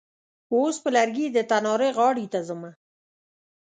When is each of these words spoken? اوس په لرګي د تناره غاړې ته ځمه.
اوس 0.53 0.75
په 0.83 0.89
لرګي 0.95 1.27
د 1.31 1.37
تناره 1.49 1.89
غاړې 1.97 2.25
ته 2.33 2.39
ځمه. 2.47 2.71